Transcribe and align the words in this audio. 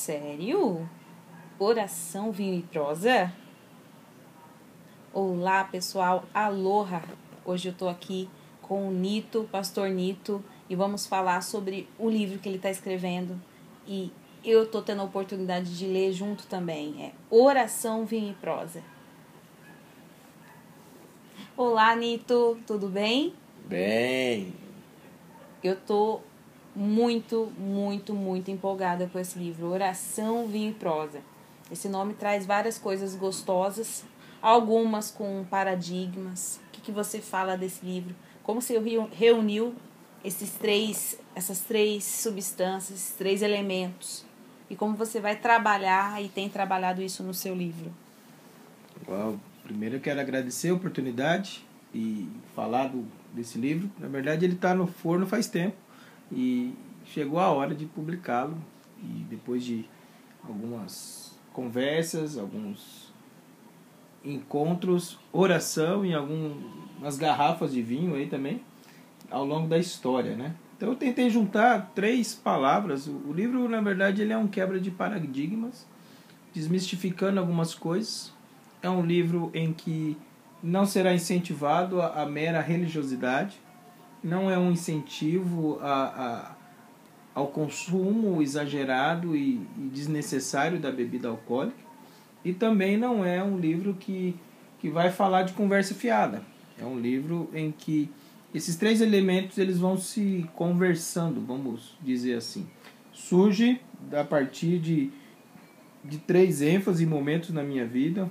Sério? 0.00 0.88
Oração, 1.58 2.32
vinho 2.32 2.58
e 2.58 2.62
prosa? 2.62 3.30
Olá, 5.12 5.62
pessoal. 5.64 6.24
Aloha! 6.32 7.02
Hoje 7.44 7.68
eu 7.68 7.74
tô 7.74 7.86
aqui 7.86 8.26
com 8.62 8.88
o 8.88 8.90
Nito, 8.90 9.46
pastor 9.52 9.90
Nito, 9.90 10.42
e 10.70 10.74
vamos 10.74 11.06
falar 11.06 11.42
sobre 11.42 11.86
o 11.98 12.08
livro 12.08 12.38
que 12.38 12.48
ele 12.48 12.56
está 12.56 12.70
escrevendo. 12.70 13.38
E 13.86 14.10
eu 14.42 14.66
tô 14.66 14.80
tendo 14.80 15.02
a 15.02 15.04
oportunidade 15.04 15.76
de 15.76 15.86
ler 15.86 16.14
junto 16.14 16.46
também. 16.46 17.04
É 17.04 17.12
Oração, 17.28 18.06
vinho 18.06 18.30
e 18.30 18.34
prosa. 18.36 18.82
Olá, 21.54 21.94
Nito, 21.94 22.58
tudo 22.66 22.88
bem? 22.88 23.34
Bem. 23.66 24.54
Eu 25.62 25.76
tô 25.76 26.22
muito, 26.74 27.52
muito, 27.58 28.14
muito 28.14 28.50
empolgada 28.50 29.08
com 29.12 29.18
esse 29.18 29.38
livro, 29.38 29.66
Oração, 29.68 30.46
Vinho 30.46 30.70
e 30.70 30.74
Prosa. 30.74 31.20
Esse 31.70 31.88
nome 31.88 32.14
traz 32.14 32.46
várias 32.46 32.78
coisas 32.78 33.14
gostosas, 33.14 34.04
algumas 34.40 35.10
com 35.10 35.44
paradigmas. 35.48 36.60
O 36.68 36.70
que, 36.72 36.80
que 36.80 36.92
você 36.92 37.20
fala 37.20 37.56
desse 37.56 37.84
livro? 37.84 38.14
Como 38.42 38.60
você 38.60 38.78
reuniu 39.12 39.74
esses 40.24 40.52
três, 40.52 41.18
essas 41.34 41.60
três 41.60 42.04
substâncias, 42.04 42.98
esses 42.98 43.16
três 43.16 43.42
elementos? 43.42 44.24
E 44.68 44.76
como 44.76 44.94
você 44.94 45.20
vai 45.20 45.36
trabalhar 45.36 46.22
e 46.22 46.28
tem 46.28 46.48
trabalhado 46.48 47.02
isso 47.02 47.22
no 47.22 47.34
seu 47.34 47.54
livro? 47.54 47.92
Well, 49.08 49.40
primeiro 49.64 49.96
eu 49.96 50.00
quero 50.00 50.20
agradecer 50.20 50.70
a 50.70 50.74
oportunidade 50.74 51.64
e 51.92 52.28
falar 52.54 52.88
do, 52.88 53.04
desse 53.32 53.58
livro. 53.58 53.90
Na 53.98 54.06
verdade, 54.06 54.44
ele 54.44 54.54
está 54.54 54.74
no 54.74 54.86
forno 54.86 55.26
faz 55.26 55.48
tempo 55.48 55.76
e 56.30 56.74
chegou 57.04 57.38
a 57.38 57.50
hora 57.50 57.74
de 57.74 57.86
publicá-lo. 57.86 58.56
E 59.02 59.24
depois 59.28 59.64
de 59.64 59.84
algumas 60.46 61.38
conversas, 61.52 62.36
alguns 62.36 63.12
encontros, 64.24 65.18
oração 65.32 66.04
e 66.04 66.14
algumas 66.14 67.16
garrafas 67.16 67.72
de 67.72 67.82
vinho 67.82 68.14
aí 68.14 68.26
também, 68.26 68.60
ao 69.30 69.44
longo 69.44 69.66
da 69.66 69.78
história, 69.78 70.36
né? 70.36 70.54
Então 70.76 70.90
eu 70.90 70.96
tentei 70.96 71.28
juntar 71.28 71.92
três 71.94 72.34
palavras. 72.34 73.06
O 73.06 73.32
livro, 73.32 73.68
na 73.68 73.80
verdade, 73.80 74.22
ele 74.22 74.32
é 74.32 74.36
um 74.36 74.46
quebra 74.46 74.80
de 74.80 74.90
paradigmas, 74.90 75.86
desmistificando 76.54 77.38
algumas 77.38 77.74
coisas. 77.74 78.32
É 78.82 78.88
um 78.88 79.04
livro 79.04 79.50
em 79.52 79.72
que 79.72 80.16
não 80.62 80.86
será 80.86 81.14
incentivado 81.14 82.00
a, 82.00 82.22
a 82.22 82.26
mera 82.26 82.60
religiosidade, 82.60 83.60
não 84.22 84.50
é 84.50 84.58
um 84.58 84.70
incentivo 84.72 85.78
a, 85.80 86.04
a, 86.04 86.54
ao 87.34 87.48
consumo 87.48 88.42
exagerado 88.42 89.36
e, 89.36 89.60
e, 89.78 89.88
desnecessário 89.92 90.78
da 90.78 90.90
bebida 90.90 91.28
alcoólica, 91.28 91.78
e 92.44 92.52
também 92.52 92.96
não 92.96 93.24
é 93.24 93.42
um 93.42 93.58
livro 93.58 93.94
que, 93.94 94.34
que 94.78 94.88
vai 94.88 95.10
falar 95.10 95.42
de 95.42 95.52
conversa 95.52 95.94
fiada. 95.94 96.42
É 96.78 96.84
um 96.84 96.98
livro 96.98 97.50
em 97.52 97.70
que 97.70 98.10
esses 98.54 98.76
três 98.76 99.00
elementos 99.00 99.58
eles 99.58 99.78
vão 99.78 99.96
se 99.96 100.48
conversando, 100.54 101.40
vamos 101.40 101.96
dizer 102.02 102.34
assim. 102.34 102.66
Surge 103.12 103.80
a 104.12 104.24
partir 104.24 104.78
de, 104.78 105.10
de 106.04 106.18
três 106.18 106.62
ênfases 106.62 107.02
e 107.02 107.06
momentos 107.06 107.50
na 107.50 107.62
minha 107.62 107.86
vida, 107.86 108.30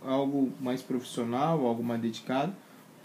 algo 0.00 0.52
mais 0.60 0.80
profissional, 0.80 1.66
algo 1.66 1.82
mais 1.82 2.00
dedicado. 2.00 2.54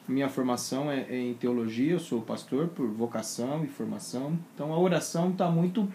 Minha 0.08 0.30
formação 0.30 0.90
é, 0.90 1.06
é 1.10 1.20
em 1.20 1.34
teologia, 1.34 1.94
eu 1.94 2.00
sou 2.00 2.22
pastor 2.22 2.68
por 2.68 2.88
vocação 2.88 3.64
e 3.64 3.68
formação. 3.68 4.38
Então 4.54 4.74
a 4.74 4.80
oração 4.80 5.32
está 5.32 5.50
muito 5.50 5.88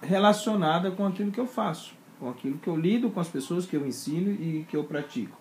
relacionada 0.00 0.90
com 0.90 1.06
aquilo 1.06 1.30
que 1.30 1.40
eu 1.40 1.46
faço, 1.46 1.92
com 2.18 2.30
aquilo 2.30 2.58
que 2.58 2.68
eu 2.68 2.76
lido 2.76 3.10
com 3.10 3.20
as 3.20 3.28
pessoas 3.28 3.66
que 3.66 3.76
eu 3.76 3.86
ensino 3.86 4.30
e 4.30 4.64
que 4.68 4.76
eu 4.76 4.84
pratico. 4.84 5.36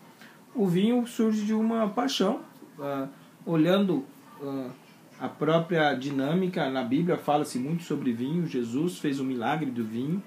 O 0.55 0.65
vinho 0.65 1.05
surge 1.05 1.45
de 1.45 1.53
uma 1.53 1.87
paixão, 1.87 2.41
uh, 2.79 3.07
olhando 3.45 4.03
uh, 4.41 4.71
a 5.19 5.27
própria 5.27 5.93
dinâmica. 5.93 6.69
Na 6.69 6.83
Bíblia 6.83 7.17
fala-se 7.17 7.59
muito 7.59 7.83
sobre 7.83 8.11
vinho. 8.11 8.47
Jesus 8.47 8.97
fez 8.97 9.19
o 9.19 9.23
milagre 9.23 9.69
do 9.69 9.83
vinho 9.83 10.21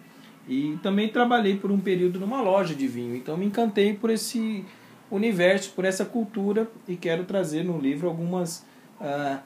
e 0.48 0.78
também 0.82 1.08
trabalhei 1.08 1.56
por 1.56 1.70
um 1.70 1.78
período 1.78 2.18
numa 2.18 2.40
loja 2.40 2.74
de 2.74 2.86
vinho, 2.86 3.14
então 3.14 3.36
me 3.36 3.46
encantei 3.46 3.94
por 3.94 4.10
esse 4.10 4.64
universo, 5.12 5.72
por 5.72 5.84
essa 5.84 6.04
cultura 6.04 6.68
e 6.88 6.96
quero 6.96 7.24
trazer 7.24 7.62
no 7.62 7.78
livro 7.78 8.08
algumas 8.08 8.64
ah, 9.00 9.40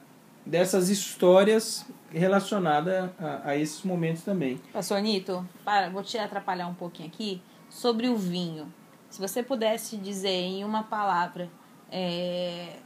dessas 0.45 0.89
histórias 0.89 1.85
relacionadas 2.09 3.09
a, 3.19 3.49
a, 3.49 3.57
esses 3.57 3.83
momentos 3.83 4.23
também. 4.23 4.59
Pastor 4.71 5.01
Nito, 5.01 5.47
para, 5.65 5.89
vou 5.89 6.01
te 6.01 6.17
atrapalhar 6.17 6.67
um 6.67 6.73
pouquinho 6.73 7.09
aqui 7.09 7.41
sobre 7.69 8.07
o 8.07 8.15
vinho. 8.15 8.71
Se 9.09 9.19
você 9.19 9.43
pudesse 9.43 9.97
dizer 9.97 10.29
em 10.29 10.63
uma 10.63 10.83
palavra, 10.83 11.49
é, 11.91 12.77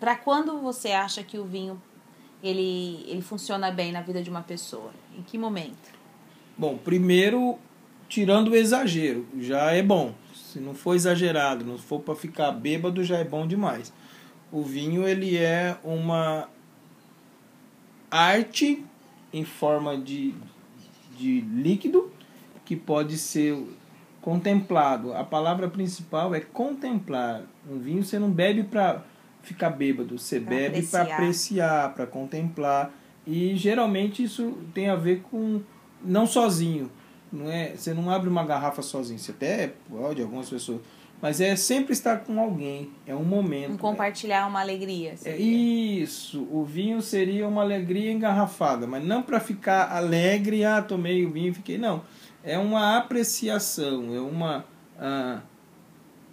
para 0.00 0.16
quando 0.16 0.58
você 0.58 0.90
acha 0.90 1.22
que 1.22 1.38
o 1.38 1.44
vinho 1.44 1.80
ele, 2.42 3.04
ele 3.06 3.22
funciona 3.22 3.70
bem 3.70 3.92
na 3.92 4.02
vida 4.02 4.20
de 4.20 4.28
uma 4.28 4.42
pessoa? 4.42 4.90
Em 5.16 5.22
que 5.22 5.38
momento? 5.38 5.92
Bom, 6.58 6.76
primeiro, 6.76 7.56
tirando 8.08 8.48
o 8.48 8.56
exagero, 8.56 9.26
já 9.38 9.70
é 9.70 9.82
bom. 9.82 10.12
Se 10.52 10.60
não 10.60 10.74
for 10.74 10.94
exagerado, 10.94 11.64
não 11.64 11.78
for 11.78 12.00
para 12.00 12.14
ficar 12.14 12.52
bêbado, 12.52 13.02
já 13.02 13.16
é 13.16 13.24
bom 13.24 13.46
demais. 13.46 13.90
O 14.50 14.62
vinho 14.62 15.08
ele 15.08 15.34
é 15.38 15.78
uma 15.82 16.46
arte 18.10 18.84
em 19.32 19.46
forma 19.46 19.96
de, 19.96 20.34
de 21.16 21.40
líquido 21.40 22.12
que 22.66 22.76
pode 22.76 23.16
ser 23.16 23.56
contemplado. 24.20 25.14
A 25.14 25.24
palavra 25.24 25.68
principal 25.68 26.34
é 26.34 26.40
contemplar. 26.40 27.44
Um 27.66 27.78
vinho 27.78 28.04
você 28.04 28.18
não 28.18 28.30
bebe 28.30 28.62
para 28.62 29.02
ficar 29.40 29.70
bêbado, 29.70 30.18
você 30.18 30.38
pra 30.38 30.50
bebe 30.50 30.82
para 30.82 31.02
apreciar, 31.04 31.94
para 31.94 32.06
contemplar. 32.06 32.92
E 33.26 33.56
geralmente 33.56 34.22
isso 34.22 34.58
tem 34.74 34.90
a 34.90 34.96
ver 34.96 35.22
com 35.30 35.62
não 36.04 36.26
sozinho. 36.26 36.90
Não 37.32 37.50
é, 37.50 37.74
você 37.74 37.94
não 37.94 38.10
abre 38.10 38.28
uma 38.28 38.44
garrafa 38.44 38.82
sozinho. 38.82 39.18
Você 39.18 39.30
até 39.30 39.72
pode, 39.88 40.20
algumas 40.20 40.50
pessoas. 40.50 40.80
Mas 41.20 41.40
é 41.40 41.54
sempre 41.54 41.92
estar 41.92 42.18
com 42.18 42.40
alguém. 42.40 42.90
É 43.06 43.14
um 43.14 43.24
momento. 43.24 43.74
Um 43.74 43.78
compartilhar 43.78 44.46
uma 44.46 44.60
alegria. 44.60 45.14
É 45.24 45.36
isso. 45.36 46.46
O 46.50 46.64
vinho 46.64 47.00
seria 47.00 47.46
uma 47.46 47.62
alegria 47.62 48.10
engarrafada. 48.10 48.88
Mas 48.88 49.04
não 49.04 49.22
para 49.22 49.38
ficar 49.38 49.92
alegre, 49.92 50.64
ah, 50.64 50.82
tomei 50.82 51.24
o 51.24 51.30
vinho 51.30 51.50
e 51.50 51.54
fiquei. 51.54 51.78
Não. 51.78 52.02
É 52.42 52.58
uma 52.58 52.96
apreciação. 52.98 54.14
É 54.14 54.20
uma. 54.20 54.64
Ah, 54.98 55.40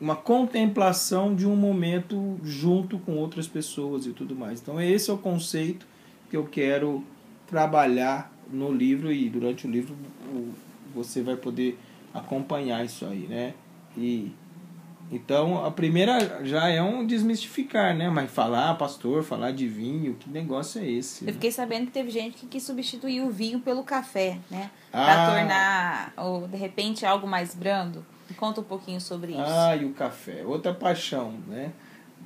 uma 0.01 0.15
contemplação 0.15 1.35
de 1.35 1.45
um 1.45 1.55
momento 1.55 2.39
junto 2.41 2.97
com 2.99 3.17
outras 3.17 3.47
pessoas 3.47 4.05
e 4.05 4.13
tudo 4.13 4.33
mais. 4.33 4.61
Então, 4.61 4.81
esse 4.81 5.09
é 5.09 5.13
o 5.13 5.17
conceito 5.17 5.85
que 6.29 6.37
eu 6.37 6.45
quero 6.45 7.03
trabalhar 7.45 8.31
no 8.51 8.71
livro 8.71 9.11
e 9.11 9.29
durante 9.29 9.67
o 9.67 9.69
livro 9.69 9.95
você 10.93 11.21
vai 11.21 11.35
poder 11.35 11.77
acompanhar 12.13 12.83
isso 12.85 13.05
aí, 13.05 13.27
né? 13.27 13.53
E 13.97 14.31
então 15.11 15.65
a 15.65 15.71
primeira 15.71 16.45
já 16.45 16.69
é 16.69 16.81
um 16.81 17.05
desmistificar, 17.05 17.95
né? 17.95 18.09
Mas 18.09 18.29
falar 18.29 18.75
pastor, 18.75 19.23
falar 19.23 19.51
de 19.51 19.67
vinho, 19.67 20.15
que 20.15 20.29
negócio 20.29 20.81
é 20.81 20.87
esse? 20.87 21.23
Eu 21.23 21.27
né? 21.27 21.33
fiquei 21.33 21.51
sabendo 21.51 21.87
que 21.87 21.91
teve 21.91 22.11
gente 22.11 22.37
que 22.37 22.45
quis 22.45 22.63
substituir 22.63 23.21
o 23.21 23.31
vinho 23.31 23.59
pelo 23.59 23.83
café, 23.83 24.37
né? 24.51 24.69
Para 24.91 25.23
ah. 25.23 25.31
tornar 25.31 26.13
ou 26.17 26.47
de 26.47 26.57
repente 26.57 27.05
algo 27.05 27.27
mais 27.27 27.55
brando. 27.55 28.05
Conta 28.37 28.61
um 28.61 28.63
pouquinho 28.63 29.01
sobre 29.01 29.31
isso. 29.31 29.41
Ah, 29.43 29.75
e 29.75 29.85
o 29.85 29.93
café, 29.93 30.43
outra 30.45 30.71
paixão, 30.73 31.33
né? 31.47 31.71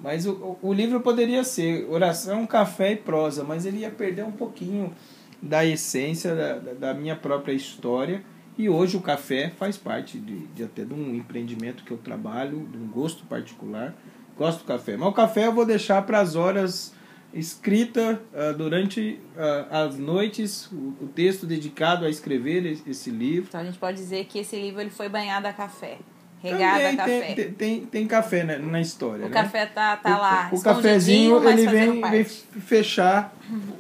Mas 0.02 0.26
o, 0.26 0.58
o 0.62 0.74
livro 0.74 1.00
poderia 1.00 1.46
ser 1.46 1.88
oração, 1.90 2.46
café 2.46 2.92
e 2.92 2.96
prosa, 2.98 3.44
mas 3.44 3.66
ele 3.66 3.80
ia 3.80 3.92
perder 3.92 4.26
um 4.26 4.32
pouquinho 4.32 4.94
da 5.42 5.66
essência 5.66 6.36
da, 6.36 6.74
da 6.74 6.94
minha 6.94 7.16
própria 7.16 7.54
história. 7.54 8.24
E 8.58 8.70
hoje 8.70 8.96
o 8.96 9.02
café 9.02 9.52
faz 9.58 9.78
parte 9.78 10.20
de, 10.20 10.48
de 10.48 10.64
até 10.64 10.86
de 10.86 10.94
um 10.94 11.16
empreendimento 11.16 11.84
que 11.84 11.92
eu 11.92 11.98
trabalho, 11.98 12.68
de 12.72 12.78
um 12.78 12.88
gosto 12.88 13.26
particular. 13.26 13.96
Gosto 14.38 14.60
do 14.60 14.66
café. 14.66 14.96
Mas 14.98 15.10
o 15.10 15.12
café 15.12 15.48
eu 15.48 15.54
vou 15.54 15.66
deixar 15.66 16.02
para 16.04 16.20
as 16.20 16.36
horas 16.36 16.94
escrita 17.34 18.22
uh, 18.32 18.56
durante 18.56 19.20
uh, 19.36 19.74
as 19.76 19.98
noites, 19.98 20.72
o, 20.72 20.96
o, 21.02 21.10
texto 21.14 21.48
dedicado 21.48 22.06
a 22.06 22.10
escrever 22.10 22.66
esse, 22.66 22.90
esse, 22.90 23.10
livro. 23.10 23.48
Então 23.50 23.62
a 23.62 23.64
gente 23.64 23.80
pode 23.80 23.98
dizer 23.98 24.26
que 24.26 24.40
esse 24.40 24.56
livro 24.56 24.82
ele 24.82 24.92
foi 24.92 25.10
banhado 25.10 25.48
a 25.48 25.54
café. 25.54 25.98
Regado 26.42 26.74
Também 26.74 26.94
a 26.94 26.98
café. 26.98 27.34
Tem, 27.34 27.52
tem, 27.54 27.86
tem 27.86 28.08
café 28.08 28.44
né, 28.44 28.58
na 28.58 28.80
história. 28.82 29.26
O 29.26 29.30
né? 29.30 29.34
café 29.34 29.66
tá, 29.66 29.98
tá 29.98 30.16
o, 30.16 30.22
lá. 30.22 30.50
O, 30.52 30.56
o 30.58 30.62
cafezinho 30.62 31.50
ele 31.50 31.68
vem, 31.68 32.02
vem 32.02 32.24
fechar 32.24 33.34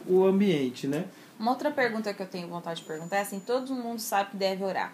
o 0.08 0.26
ambiente, 0.26 0.88
né? 0.88 1.06
Uma 1.39 1.51
outra 1.51 1.71
pergunta 1.71 2.13
que 2.13 2.21
eu 2.21 2.27
tenho 2.27 2.47
vontade 2.47 2.81
de 2.81 2.88
perguntar 2.88 3.18
é 3.18 3.21
assim, 3.21 3.39
todo 3.39 3.74
mundo 3.74 4.00
sabe 4.00 4.31
que 4.31 4.38
deve 4.38 4.63
orar, 4.63 4.94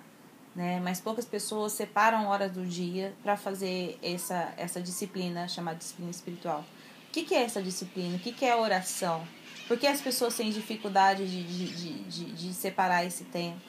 né? 0.56 0.80
Mas 0.80 1.00
poucas 1.00 1.26
pessoas 1.26 1.74
separam 1.74 2.28
horas 2.28 2.52
do 2.52 2.66
dia 2.66 3.14
para 3.22 3.38
fazer 3.38 4.00
essa, 4.02 4.54
essa 4.58 4.82
disciplina 4.82 5.48
chamada 5.48 5.78
disciplina 5.78 6.12
espiritual. 6.12 6.66
O 7.08 7.12
que, 7.12 7.24
que 7.24 7.36
é 7.36 7.44
essa 7.44 7.62
disciplina? 7.62 8.16
O 8.16 8.20
que, 8.20 8.32
que 8.32 8.46
é 8.46 8.52
a 8.52 8.58
oração? 8.58 9.28
Por 9.68 9.78
que 9.78 9.86
as 9.86 10.02
pessoas 10.02 10.36
têm 10.36 10.50
dificuldade 10.50 11.28
de, 11.28 11.44
de, 11.44 12.04
de, 12.04 12.26
de, 12.34 12.54
separar 12.54 13.06
esse 13.06 13.26
tempo? 13.26 13.60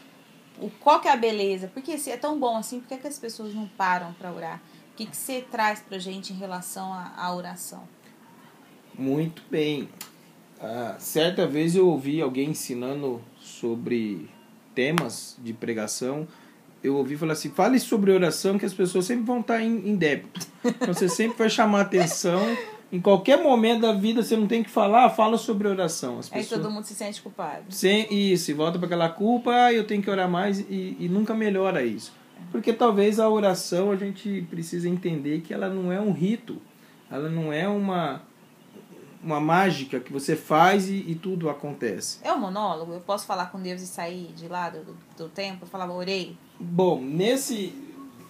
o, 0.61 0.71
qual 0.71 1.01
que 1.01 1.09
é 1.09 1.13
a 1.13 1.17
beleza? 1.17 1.69
Porque 1.69 1.99
se 1.99 2.11
é 2.11 2.17
tão 2.17 2.39
bom 2.39 2.57
assim, 2.57 2.81
por 2.81 2.89
que, 2.89 2.99
que 2.99 3.09
as 3.09 3.19
pessoas 3.19 3.55
não 3.55 3.67
param 3.67 4.13
para 4.13 4.33
orar? 4.33 4.61
O 4.93 4.97
que, 4.97 5.07
que 5.07 5.17
você 5.17 5.41
traz 5.41 5.81
para 5.81 5.99
gente 5.99 6.33
em 6.33 6.37
relação 6.37 6.93
à 6.93 7.35
oração? 7.35 7.89
Muito 8.95 9.43
bem. 9.51 9.89
Ah, 10.61 10.97
certa 10.99 11.47
vez 11.47 11.75
eu 11.75 11.89
ouvi 11.89 12.21
alguém 12.21 12.51
ensinando 12.51 13.21
sobre 13.41 14.29
temas 14.75 15.37
de 15.43 15.53
pregação. 15.53 16.29
Eu 16.83 16.97
ouvi 16.97 17.17
falar 17.17 17.33
assim: 17.33 17.51
fale 17.51 17.79
sobre 17.79 18.11
oração, 18.13 18.59
que 18.59 18.67
as 18.67 18.75
pessoas 18.75 19.07
sempre 19.07 19.25
vão 19.25 19.41
estar 19.41 19.63
em, 19.63 19.89
em 19.89 19.97
débito. 19.97 20.47
Então 20.65 20.93
você 20.93 21.09
sempre 21.09 21.39
vai 21.39 21.49
chamar 21.49 21.83
atenção. 21.83 22.41
Em 22.93 23.01
qualquer 23.01 23.41
momento 23.41 23.83
da 23.83 23.93
vida 23.93 24.23
você 24.23 24.37
não 24.37 24.49
tem 24.49 24.65
que 24.65 24.71
falar, 24.71 25.09
fala 25.11 25.39
sobre 25.39 25.69
oração. 25.69 26.19
As 26.19 26.29
pessoas... 26.29 26.53
Aí 26.53 26.59
todo 26.59 26.71
mundo 26.73 26.85
se 26.85 26.95
sente 26.95 27.23
culpado. 27.23 27.65
Sem, 27.69 28.13
isso, 28.13 28.51
e 28.51 28.55
volta 28.55 28.79
para 28.79 28.87
aquela 28.87 29.09
culpa, 29.09 29.53
ah, 29.53 29.73
eu 29.73 29.87
tenho 29.87 30.03
que 30.03 30.11
orar 30.11 30.29
mais 30.29 30.59
e, 30.59 30.97
e 30.99 31.09
nunca 31.09 31.33
melhora 31.33 31.85
isso. 31.85 32.13
Porque 32.51 32.73
talvez 32.73 33.21
a 33.21 33.29
oração 33.29 33.93
a 33.93 33.97
gente 33.97 34.45
precisa 34.51 34.89
entender 34.89 35.41
que 35.41 35.55
ela 35.55 35.69
não 35.69 35.93
é 35.93 36.01
um 36.01 36.11
rito, 36.11 36.61
ela 37.09 37.29
não 37.29 37.53
é 37.53 37.69
uma, 37.69 38.23
uma 39.23 39.41
mágica 39.41 40.01
que 40.01 40.13
você 40.13 40.35
faz 40.35 40.89
e, 40.89 41.05
e, 41.07 41.15
tudo 41.15 41.51
acontece. 41.51 42.19
É 42.23 42.33
um 42.33 42.41
monólogo? 42.41 42.93
Eu 42.93 43.01
posso 43.01 43.27
falar 43.27 43.47
com 43.47 43.61
Deus 43.61 43.83
e 43.83 43.87
sair 43.87 44.33
de 44.35 44.49
lá 44.49 44.71
do, 44.71 44.97
do 45.17 45.29
templo? 45.29 45.67
Falar, 45.67 45.91
orei? 45.93 46.37
Bom, 46.59 47.01
nesse 47.01 47.75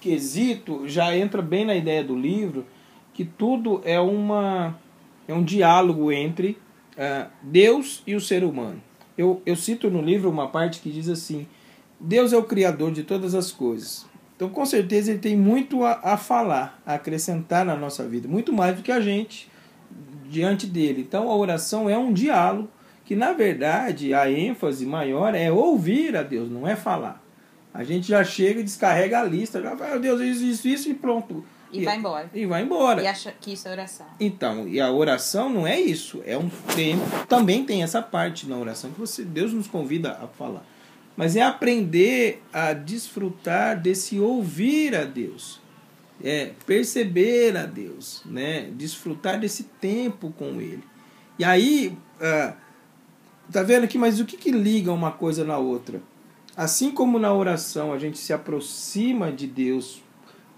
quesito 0.00 0.88
já 0.88 1.16
entra 1.16 1.40
bem 1.40 1.64
na 1.64 1.74
ideia 1.74 2.02
do 2.02 2.16
livro 2.16 2.66
que 3.12 3.24
tudo 3.24 3.80
é 3.84 4.00
uma 4.00 4.78
é 5.28 5.34
um 5.34 5.44
diálogo 5.44 6.10
entre 6.10 6.58
uh, 6.96 7.30
Deus 7.42 8.02
e 8.06 8.14
o 8.14 8.20
ser 8.20 8.42
humano. 8.42 8.82
Eu, 9.16 9.42
eu 9.46 9.54
cito 9.54 9.90
no 9.90 10.00
livro 10.00 10.30
uma 10.30 10.48
parte 10.48 10.80
que 10.80 10.90
diz 10.90 11.08
assim: 11.08 11.46
Deus 12.00 12.32
é 12.32 12.36
o 12.36 12.44
criador 12.44 12.90
de 12.90 13.04
todas 13.04 13.34
as 13.34 13.52
coisas. 13.52 14.06
Então, 14.34 14.48
com 14.48 14.64
certeza, 14.64 15.10
ele 15.10 15.20
tem 15.20 15.36
muito 15.36 15.84
a, 15.84 16.00
a 16.02 16.16
falar, 16.16 16.80
a 16.86 16.94
acrescentar 16.94 17.64
na 17.64 17.76
nossa 17.76 18.08
vida, 18.08 18.26
muito 18.26 18.54
mais 18.54 18.74
do 18.74 18.82
que 18.82 18.90
a 18.90 19.00
gente 19.00 19.50
diante 20.30 20.66
dele. 20.66 21.02
Então, 21.02 21.28
a 21.28 21.36
oração 21.36 21.90
é 21.90 21.98
um 21.98 22.12
diálogo 22.12 22.70
que, 23.04 23.16
na 23.16 23.32
verdade, 23.32 24.14
a 24.14 24.30
ênfase 24.30 24.86
maior 24.86 25.34
é 25.34 25.50
ouvir 25.50 26.16
a 26.16 26.22
Deus, 26.22 26.48
não 26.48 26.66
é 26.66 26.76
falar. 26.76 27.20
A 27.74 27.82
gente 27.82 28.08
já 28.08 28.22
chega 28.22 28.60
e 28.60 28.64
descarrega 28.64 29.20
a 29.20 29.24
lista, 29.24 29.60
já 29.60 29.76
fala, 29.76 29.96
oh, 29.96 29.98
Deus, 29.98 30.20
isso, 30.20 30.44
isso, 30.44 30.68
isso 30.68 30.90
e 30.90 30.94
pronto. 30.94 31.44
E, 31.72 31.80
e, 31.80 31.84
vai 31.84 31.96
embora. 31.96 32.30
E 32.32 32.46
vai 32.46 32.62
embora. 32.62 33.02
E 33.02 33.06
acha 33.06 33.32
que 33.32 33.52
isso 33.52 33.68
é 33.68 33.72
oração. 33.72 34.06
Então, 34.18 34.68
e 34.68 34.80
a 34.80 34.90
oração 34.90 35.48
não 35.48 35.66
é 35.66 35.80
isso. 35.80 36.20
É 36.24 36.36
um 36.36 36.48
tempo. 36.74 37.04
Também 37.28 37.64
tem 37.64 37.82
essa 37.82 38.02
parte 38.02 38.48
na 38.48 38.56
oração 38.56 38.90
que 38.90 38.98
você, 38.98 39.22
Deus 39.22 39.52
nos 39.52 39.68
convida 39.68 40.12
a 40.12 40.26
falar. 40.26 40.64
Mas 41.16 41.36
é 41.36 41.42
aprender 41.42 42.42
a 42.52 42.72
desfrutar 42.72 43.80
desse 43.80 44.18
ouvir 44.18 44.96
a 44.96 45.04
Deus. 45.04 45.60
É 46.22 46.52
perceber 46.66 47.56
a 47.56 47.64
Deus, 47.64 48.22
né? 48.26 48.70
Desfrutar 48.76 49.40
desse 49.40 49.64
tempo 49.80 50.32
com 50.36 50.60
Ele. 50.60 50.84
E 51.38 51.44
aí, 51.44 51.96
uh, 52.16 52.54
tá 53.50 53.62
vendo 53.62 53.84
aqui? 53.84 53.96
Mas 53.96 54.20
o 54.20 54.24
que, 54.24 54.36
que 54.36 54.50
liga 54.50 54.92
uma 54.92 55.10
coisa 55.10 55.44
na 55.44 55.56
outra? 55.56 56.02
Assim 56.56 56.90
como 56.90 57.18
na 57.18 57.32
oração 57.32 57.92
a 57.92 57.98
gente 57.98 58.18
se 58.18 58.32
aproxima 58.32 59.32
de 59.32 59.46
Deus 59.46 60.02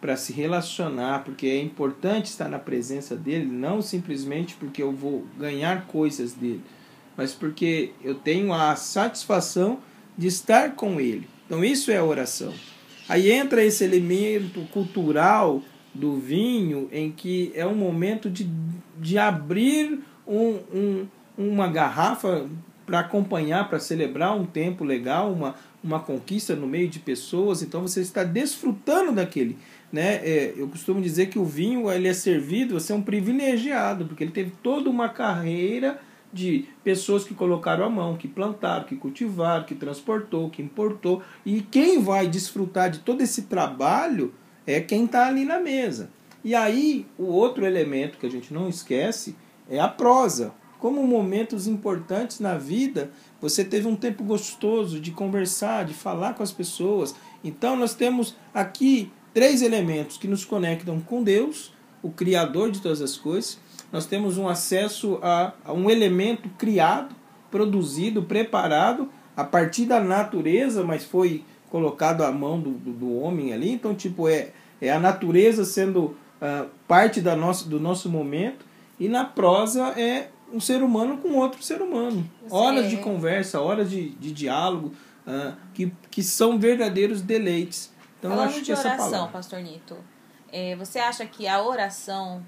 para 0.01 0.17
se 0.17 0.33
relacionar, 0.33 1.23
porque 1.23 1.47
é 1.47 1.61
importante 1.61 2.27
estar 2.27 2.49
na 2.49 2.59
presença 2.59 3.15
dele, 3.15 3.47
não 3.47 3.81
simplesmente 3.81 4.57
porque 4.57 4.83
eu 4.83 4.91
vou 4.91 5.25
ganhar 5.39 5.87
coisas 5.87 6.33
dele, 6.33 6.61
mas 7.17 7.33
porque 7.33 7.93
eu 8.03 8.17
tenho 8.17 8.53
a 8.53 8.75
satisfação 8.75 9.79
de 10.19 10.27
estar 10.27 10.75
com 10.75 11.01
ele. 11.01 11.29
Então 11.47 11.65
isso 11.65 11.93
é 11.93 12.03
oração. 12.03 12.53
Aí 13.09 13.31
entra 13.31 13.65
esse 13.65 13.85
elemento 13.85 14.61
cultural 14.73 15.63
do 15.95 16.17
vinho, 16.17 16.89
em 16.93 17.11
que 17.11 17.53
é 17.55 17.67
um 17.67 17.75
momento 17.75 18.31
de, 18.31 18.49
de 18.99 19.19
abrir 19.19 20.01
um, 20.27 20.59
um, 20.73 21.07
uma 21.37 21.69
garrafa 21.69 22.47
para 22.87 23.01
acompanhar, 23.01 23.69
para 23.69 23.79
celebrar 23.79 24.37
um 24.37 24.47
tempo 24.47 24.85
legal, 24.85 25.33
uma, 25.33 25.55
uma 25.83 26.01
conquista 26.01 26.57
no 26.57 26.67
meio 26.67 26.89
de 26.89 26.99
pessoas. 26.99 27.63
Então 27.63 27.83
você 27.83 28.01
está 28.01 28.25
desfrutando 28.25 29.13
daquele 29.13 29.59
né? 29.93 30.15
É, 30.25 30.55
eu 30.57 30.67
costumo 30.69 31.03
dizer 31.03 31.27
que 31.27 31.39
o 31.39 31.45
vinho 31.45 31.91
ele 31.91 32.09
é 32.09 32.15
servido, 32.15 32.81
você 32.81 32.93
é 32.93 32.97
um 32.97 33.03
privilegiado, 33.03 34.07
porque 34.07 34.25
ele 34.25 34.33
teve 34.33 34.53
toda 34.63 34.89
uma 34.89 35.09
carreira 35.11 36.01
de 36.33 36.67
pessoas 36.83 37.25
que 37.25 37.35
colocaram 37.35 37.85
a 37.85 37.91
mão, 37.91 38.17
que 38.17 38.27
plantaram, 38.27 38.85
que 38.85 38.97
cultivaram, 38.97 39.65
que 39.65 39.75
transportou, 39.75 40.49
que 40.49 40.63
importou. 40.63 41.23
E 41.45 41.61
quem 41.61 42.03
vai 42.03 42.27
desfrutar 42.27 42.91
de 42.91 43.01
todo 43.01 43.21
esse 43.21 43.43
trabalho 43.43 44.33
é 44.67 44.81
quem 44.81 45.05
está 45.05 45.27
ali 45.27 45.45
na 45.45 45.59
mesa. 45.59 46.11
E 46.45 46.55
aí, 46.55 47.07
o 47.19 47.25
outro 47.25 47.65
elemento 47.65 48.19
que 48.19 48.27
a 48.27 48.31
gente 48.31 48.53
não 48.53 48.69
esquece 48.69 49.37
é 49.69 49.79
a 49.79 49.89
prosa. 49.89 50.53
Como 50.79 51.07
momentos 51.07 51.69
importantes 51.69 52.41
na 52.41 52.59
vida, 52.59 53.13
você 53.41 53.65
teve 53.65 53.87
um 53.87 53.95
tempo 53.95 54.25
gostoso 54.25 54.99
de 54.99 55.13
conversar, 55.13 55.85
de 55.85 55.95
falar 55.95 56.35
com 56.35 56.43
as 56.43 56.51
pessoas. 56.51 57.15
Então, 57.45 57.77
nós 57.77 57.95
temos 57.95 58.35
aqui 58.53 59.13
três 59.33 59.63
elementos 59.63 60.17
que 60.17 60.27
nos 60.27 60.45
conectam 60.45 61.01
com 61.01 61.23
Deus, 61.23 61.73
o 62.03 62.11
Criador 62.11 62.73
de 62.73 62.81
todas 62.81 63.01
as 63.01 63.17
coisas. 63.17 63.61
Nós 63.93 64.07
temos 64.07 64.39
um 64.39 64.49
acesso 64.49 65.19
a, 65.23 65.53
a 65.65 65.73
um 65.73 65.91
elemento 65.91 66.49
criado, 66.57 67.15
produzido, 67.51 68.23
preparado 68.23 69.11
a 69.37 69.45
partir 69.45 69.85
da 69.85 70.01
natureza, 70.01 70.83
mas 70.83 71.05
foi 71.05 71.45
colocado 71.71 72.23
à 72.23 72.33
mão 72.33 72.59
do, 72.59 72.71
do, 72.71 72.93
do 72.93 73.19
homem 73.19 73.53
ali. 73.53 73.71
Então, 73.71 73.95
tipo, 73.95 74.29
é, 74.29 74.51
é 74.81 74.91
a 74.91 74.99
natureza 74.99 75.65
sendo 75.65 76.05
uh, 76.41 76.69
parte 76.89 77.21
da 77.21 77.37
nossa, 77.37 77.69
do 77.69 77.79
nosso 77.79 78.09
momento. 78.09 78.65
E 78.99 79.09
na 79.09 79.25
prosa 79.25 79.89
é 79.99 80.29
um 80.53 80.61
ser 80.61 80.83
humano 80.83 81.19
com 81.19 81.35
outro 81.35 81.63
ser 81.63 81.83
humano. 81.83 82.29
Horas 82.51 82.89
de 82.89 82.97
conversa, 82.99 83.61
horas 83.61 83.91
de, 83.91 84.11
de 84.11 84.33
diálogo, 84.33 84.93
uh, 85.27 85.55
que, 85.75 85.93
que 86.11 86.23
são 86.23 86.59
verdadeiros 86.59 87.21
deleites. 87.21 87.93
Então, 88.19 88.31
Falando 88.31 88.51
eu 88.51 88.57
acho 88.57 88.63
de 88.63 88.73
oração, 88.73 89.29
Pastor 89.29 89.61
Nito, 89.61 89.97
é, 90.51 90.77
você 90.77 90.99
acha 90.99 91.27
que 91.27 91.49
a 91.49 91.63
oração 91.63 92.43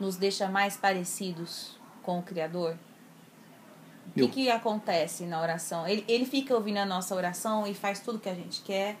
nos 0.00 0.16
deixa 0.16 0.48
mais 0.48 0.76
parecidos 0.76 1.76
com 2.02 2.18
o 2.18 2.22
Criador? 2.22 2.76
O 4.10 4.12
que, 4.12 4.28
que 4.28 4.50
acontece 4.50 5.24
na 5.24 5.40
oração? 5.40 5.86
Ele, 5.86 6.04
ele 6.06 6.26
fica 6.26 6.54
ouvindo 6.54 6.78
a 6.78 6.86
nossa 6.86 7.14
oração 7.14 7.66
e 7.66 7.74
faz 7.74 8.00
tudo 8.00 8.18
que 8.18 8.28
a 8.28 8.34
gente 8.34 8.60
quer? 8.62 8.96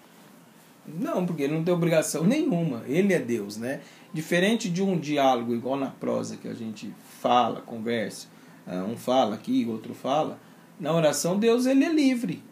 Não, 0.86 1.26
porque 1.26 1.42
ele 1.42 1.54
não 1.54 1.64
tem 1.64 1.74
obrigação 1.74 2.24
nenhuma. 2.24 2.82
Ele 2.86 3.12
é 3.12 3.18
Deus, 3.18 3.56
né? 3.56 3.80
Diferente 4.12 4.68
de 4.70 4.82
um 4.82 4.98
diálogo 4.98 5.54
igual 5.54 5.76
na 5.76 5.88
prosa 5.88 6.36
que 6.36 6.48
a 6.48 6.54
gente 6.54 6.92
fala, 7.20 7.60
conversa, 7.60 8.28
ah, 8.66 8.84
um 8.84 8.96
fala 8.96 9.34
aqui, 9.34 9.66
outro 9.68 9.94
fala. 9.94 10.38
Na 10.78 10.92
oração, 10.92 11.38
Deus 11.38 11.66
ele 11.66 11.84
é 11.84 11.92
livre. 11.92 12.42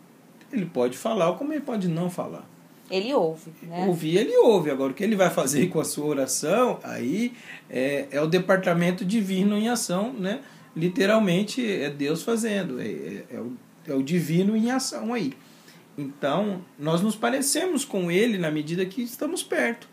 Ele 0.52 0.66
pode 0.66 0.98
falar 0.98 1.32
como 1.34 1.52
ele 1.52 1.62
pode 1.62 1.88
não 1.88 2.10
falar. 2.10 2.44
Ele 2.90 3.14
ouve, 3.14 3.52
né? 3.62 3.86
Ouvir, 3.86 4.16
ele 4.16 4.36
ouve. 4.38 4.70
Agora, 4.70 4.90
o 4.90 4.94
que 4.94 5.04
ele 5.04 5.14
vai 5.14 5.30
fazer 5.30 5.68
com 5.68 5.78
a 5.78 5.84
sua 5.84 6.06
oração, 6.06 6.80
aí 6.82 7.32
é, 7.68 8.08
é 8.10 8.20
o 8.20 8.26
departamento 8.26 9.04
divino 9.04 9.56
em 9.56 9.68
ação, 9.68 10.12
né? 10.12 10.40
Literalmente, 10.74 11.64
é 11.64 11.88
Deus 11.88 12.22
fazendo. 12.22 12.80
É, 12.80 12.86
é, 12.86 13.24
é, 13.34 13.40
o, 13.40 13.52
é 13.86 13.94
o 13.94 14.02
divino 14.02 14.56
em 14.56 14.72
ação 14.72 15.14
aí. 15.14 15.32
Então, 15.96 16.64
nós 16.78 17.00
nos 17.00 17.14
parecemos 17.14 17.84
com 17.84 18.10
ele 18.10 18.38
na 18.38 18.50
medida 18.50 18.84
que 18.84 19.02
estamos 19.02 19.42
perto. 19.42 19.88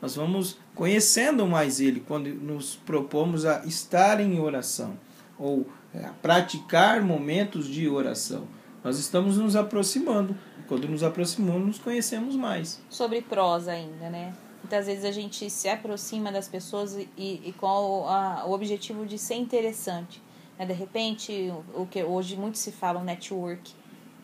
Nós 0.00 0.16
vamos 0.16 0.58
conhecendo 0.74 1.46
mais 1.46 1.80
ele 1.80 2.02
quando 2.06 2.28
nos 2.28 2.74
propomos 2.74 3.46
a 3.46 3.64
estar 3.64 4.20
em 4.20 4.40
oração 4.40 4.98
ou 5.38 5.66
a 5.94 6.08
praticar 6.08 7.00
momentos 7.02 7.66
de 7.68 7.88
oração. 7.88 8.46
Nós 8.84 8.98
estamos 8.98 9.38
nos 9.38 9.54
aproximando 9.54 10.36
quando 10.66 10.88
nos 10.88 11.02
aproximamos, 11.02 11.66
nos 11.66 11.78
conhecemos 11.78 12.34
mais. 12.34 12.80
Sobre 12.88 13.22
prosa 13.22 13.72
ainda, 13.72 14.10
né? 14.10 14.34
Muitas 14.62 14.86
vezes 14.86 15.04
a 15.04 15.10
gente 15.10 15.50
se 15.50 15.68
aproxima 15.68 16.32
das 16.32 16.48
pessoas 16.48 16.96
e, 16.96 17.08
e 17.16 17.54
com 17.58 17.66
o, 17.66 18.08
a, 18.08 18.44
o 18.46 18.52
objetivo 18.52 19.04
de 19.04 19.18
ser 19.18 19.34
interessante. 19.34 20.22
Né? 20.58 20.66
De 20.66 20.72
repente, 20.72 21.52
o 21.74 21.86
que 21.86 22.02
hoje 22.02 22.36
muito 22.36 22.58
se 22.58 22.72
fala, 22.72 23.00
o 23.00 23.04
network. 23.04 23.72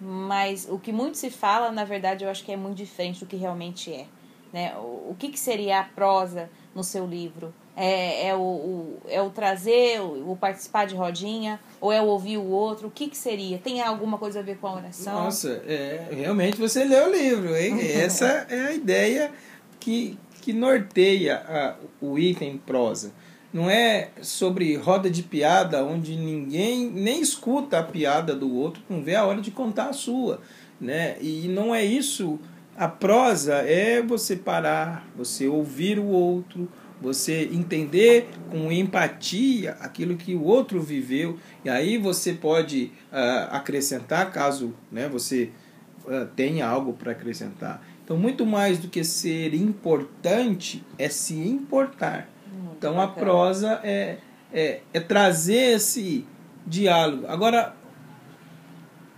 Mas 0.00 0.67
o 0.71 0.79
que 0.79 0.93
muito 0.93 1.19
se 1.19 1.29
fala, 1.29 1.73
na 1.73 1.85
verdade, 1.85 2.25
eu 2.25 2.31
acho 2.31 2.45
que 2.45 2.53
é 2.53 2.57
muito 2.57 2.77
diferente 2.77 3.21
do 3.21 3.27
que 3.27 3.37
realmente 3.37 3.93
é. 3.93 4.07
Né? 4.53 4.77
O, 4.77 5.11
o 5.11 5.17
que, 5.19 5.29
que 5.29 5.38
seria 5.38 5.81
a 5.81 5.85
prosa 5.85 6.49
no 6.75 6.85
seu 6.85 7.07
livro? 7.07 7.53
É, 7.81 8.27
é, 8.27 8.35
o, 8.35 8.41
o, 8.41 8.97
é 9.09 9.23
o 9.23 9.31
trazer, 9.31 10.01
o, 10.01 10.33
o, 10.33 10.37
participar 10.37 10.85
de 10.85 10.97
rodinha, 10.97 11.61
ou 11.81 11.93
é 11.93 12.03
o 12.03 12.07
ouvir 12.07 12.37
o 12.37 12.45
outro? 12.45 12.89
O 12.89 12.91
que, 12.91 13.07
que 13.09 13.17
seria? 13.17 13.57
Tem 13.59 13.81
alguma 13.81 14.19
coisa 14.19 14.41
a 14.41 14.43
ver 14.43 14.59
com 14.59 14.67
a 14.67 14.75
oração? 14.75 15.15
Nossa, 15.15 15.63
é, 15.65 16.09
realmente 16.11 16.59
você 16.59 16.85
leu 16.85 17.09
o 17.09 17.13
livro, 17.13 17.57
hein? 17.57 17.79
Essa 18.03 18.47
é 18.51 18.67
a 18.67 18.73
ideia 18.73 19.31
que, 19.79 20.19
que 20.43 20.53
norteia 20.53 21.37
a, 21.47 21.77
o 22.01 22.19
item 22.19 22.59
prosa. 22.59 23.13
Não 23.53 23.71
é 23.71 24.09
sobre 24.23 24.75
roda 24.77 25.09
de 25.09 25.23
piada 25.23 25.85
onde 25.85 26.17
ninguém 26.17 26.91
nem 26.91 27.21
escuta 27.21 27.79
a 27.79 27.83
piada 27.85 28.35
do 28.35 28.53
outro, 28.55 28.83
não 28.91 29.03
vê 29.03 29.15
a 29.15 29.25
hora 29.25 29.41
de 29.41 29.53
contar 29.53 29.89
a 29.89 29.93
sua. 29.93 30.41
né? 30.81 31.17
E 31.21 31.47
não 31.49 31.73
é 31.75 31.85
isso. 31.85 32.41
A 32.79 32.87
prosa 32.87 33.55
é 33.55 34.01
você 34.01 34.37
parar, 34.37 35.05
você 35.17 35.49
ouvir 35.49 35.99
o 35.99 36.07
outro, 36.07 36.69
você 37.03 37.51
entender 37.53 38.29
com 38.53 38.71
empatia 38.71 39.73
aquilo 39.81 40.17
que 40.17 40.37
o 40.37 40.45
outro 40.45 40.81
viveu. 40.81 41.41
E 41.65 41.69
aí 41.69 41.99
você 41.99 42.33
pode 42.33 42.93
uh, 43.13 43.49
acrescentar 43.51 44.31
caso 44.31 44.73
né, 44.93 45.09
você 45.09 45.51
uh, 46.05 46.27
tenha 46.37 46.69
algo 46.69 46.93
para 46.93 47.11
acrescentar. 47.11 47.83
Então 48.05 48.17
muito 48.17 48.47
mais 48.47 48.79
do 48.79 48.87
que 48.87 49.03
ser 49.03 49.55
importante 49.55 50.85
é 50.97 51.09
se 51.09 51.35
importar. 51.35 52.31
Muito 52.47 52.77
então 52.79 53.01
a 53.01 53.09
prosa 53.09 53.81
é, 53.83 54.19
é, 54.53 54.83
é 54.95 55.01
trazer 55.01 55.75
esse 55.75 56.25
diálogo. 56.65 57.27
Agora 57.27 57.75